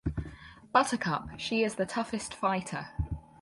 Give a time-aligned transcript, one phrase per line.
[0.71, 2.87] Buttercup, she is the toughest fighter.